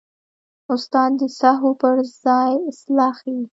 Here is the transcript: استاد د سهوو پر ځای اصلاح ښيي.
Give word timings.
استاد 0.73 1.11
د 1.19 1.21
سهوو 1.39 1.71
پر 1.81 1.95
ځای 2.23 2.51
اصلاح 2.71 3.13
ښيي. 3.19 3.43